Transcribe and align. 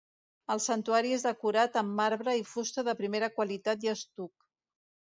El 0.53 0.61
santuari 0.67 1.11
és 1.17 1.25
decorat 1.27 1.79
amb 1.83 1.95
marbre 2.01 2.35
i 2.41 2.43
fusta 2.57 2.87
de 2.91 2.99
primera 3.05 3.33
qualitat 3.39 3.89
i 3.89 3.97
estuc. 3.97 4.53